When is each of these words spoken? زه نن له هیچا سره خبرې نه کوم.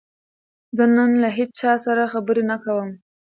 زه 0.77 0.83
نن 0.95 1.09
له 1.21 1.29
هیچا 1.37 1.71
سره 1.85 2.11
خبرې 2.13 2.43
نه 2.51 2.57
کوم. 2.63 2.89